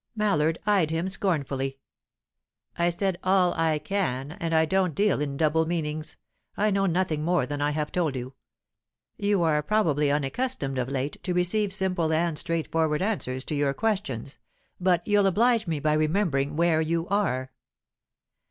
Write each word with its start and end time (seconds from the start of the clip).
Mallard 0.15 0.57
eyed 0.65 0.89
him 0.89 1.07
scornfully. 1.07 1.77
"I 2.75 2.89
said 2.89 3.19
'all 3.23 3.53
I 3.53 3.77
can,' 3.77 4.31
and 4.31 4.51
I 4.51 4.65
don't 4.65 4.95
deal 4.95 5.21
in 5.21 5.37
double 5.37 5.67
meanings. 5.67 6.17
I 6.57 6.71
know 6.71 6.87
nothing 6.87 7.23
more 7.23 7.45
than 7.45 7.61
I 7.61 7.69
have 7.69 7.91
told 7.91 8.15
you. 8.15 8.33
You 9.17 9.43
are 9.43 9.61
probably 9.61 10.11
unaccustomed, 10.11 10.79
of 10.79 10.89
late, 10.89 11.21
to 11.21 11.35
receive 11.35 11.71
simple 11.71 12.11
and 12.11 12.35
straightforward 12.35 13.03
answers 13.03 13.43
to 13.43 13.53
your 13.55 13.75
questions; 13.75 14.39
but 14.79 15.07
you'll 15.07 15.27
oblige 15.27 15.67
me 15.67 15.79
by 15.79 15.93
remembering 15.93 16.55
where 16.55 16.81
you 16.81 17.07
are." 17.09 17.51